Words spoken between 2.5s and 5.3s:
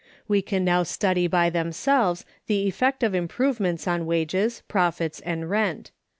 effect of improvements on wages, profits,